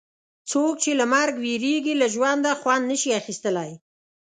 څوک 0.49 0.73
چې 0.83 0.91
له 0.99 1.05
مرګ 1.13 1.35
وېرېږي 1.43 1.93
له 2.01 2.07
ژونده 2.13 2.51
خوند 2.61 2.83
نه 2.91 2.95
شي 3.01 3.11
اخیستلای. 3.21 3.71